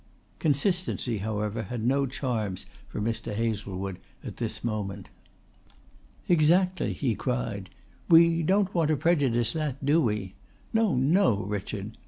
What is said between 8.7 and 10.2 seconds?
want to prejudice that do